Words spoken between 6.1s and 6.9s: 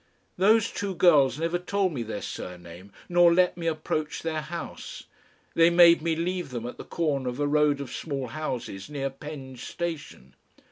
leave them at the